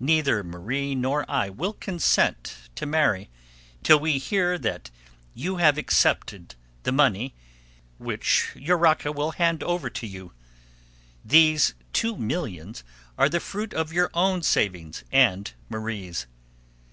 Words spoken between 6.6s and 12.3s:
the money which Urraca will hand over to you. These two